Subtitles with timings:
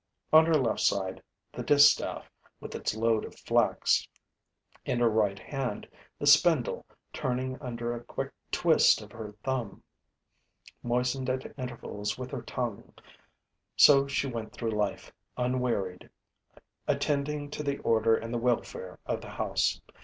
[0.33, 1.21] On her left side,
[1.53, 2.27] the distaff,
[2.59, 4.07] with its load of flax;
[4.83, 9.83] in her right hand, the spindle turning under a quick twist of her thumb,
[10.81, 12.95] moistened at intervals with her tongue:
[13.75, 16.09] so she went through life, unwearied,
[16.87, 19.81] attending to the order and the welfare of the house.